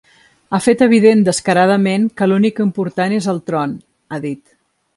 [0.53, 3.77] Ha fet evident descaradament que l’únic important és el tron,
[4.17, 4.43] ha dit.